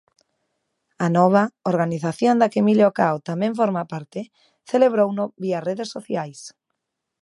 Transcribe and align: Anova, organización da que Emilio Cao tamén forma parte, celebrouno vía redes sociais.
Anova, 1.07 1.43
organización 1.71 2.35
da 2.37 2.49
que 2.51 2.61
Emilio 2.63 2.89
Cao 2.97 3.15
tamén 3.29 3.57
forma 3.59 3.83
parte, 3.93 4.19
celebrouno 4.71 5.23
vía 5.43 5.63
redes 5.69 5.89
sociais. 5.95 6.39